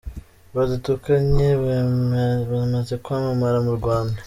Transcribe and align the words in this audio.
Batandukanye 0.55 1.47
bamaze 2.51 2.93
kwamamara 3.03 3.57
mu 3.65 3.71
Rwanda. 3.79 4.17